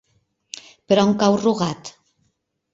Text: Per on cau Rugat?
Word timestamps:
Per 0.87 0.97
on 1.03 1.13
cau 1.25 1.39
Rugat? 1.45 1.95